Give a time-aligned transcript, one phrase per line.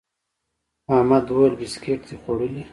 [0.95, 2.63] احمد وويل: بيسکیټ دي خوړلي؟